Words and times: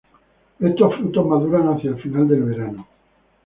Estos 0.59 0.95
frutos 0.95 1.27
maduran 1.27 1.73
hacia 1.75 1.91
el 1.91 2.01
final 2.01 2.27
del 2.27 2.41
verano. 2.41 2.87